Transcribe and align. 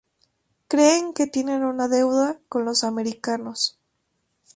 Creen 0.67 1.13
que 1.13 1.27
tienen 1.27 1.63
una 1.63 1.87
deuda 1.87 2.39
con 2.49 2.65
los 2.65 2.83
americanos. 2.83 3.77